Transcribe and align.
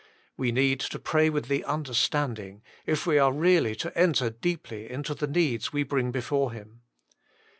We 0.35 0.51
need 0.51 0.79
to 0.79 0.97
pray 0.97 1.29
with 1.29 1.47
the 1.47 1.63
understanding, 1.63 2.63
if 2.87 3.05
we 3.05 3.19
are 3.19 3.31
really 3.31 3.75
to 3.75 3.95
enter 3.95 4.31
deeply 4.31 4.89
into 4.89 5.13
the 5.13 5.27
needs 5.27 5.71
we 5.71 5.83
bring 5.83 6.09
before 6.09 6.53
Him. 6.53 6.81